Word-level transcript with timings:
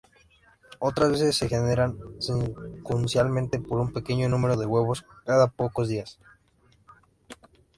Otras 0.79 1.11
veces 1.11 1.35
se 1.37 1.47
generan 1.47 1.95
secuencialmente, 2.17 3.59
por 3.59 3.79
un 3.79 3.93
pequeño 3.93 4.27
número 4.29 4.57
de 4.57 4.65
huevos 4.65 5.05
cada 5.27 5.45
pocos 5.45 5.89
días. 5.89 6.17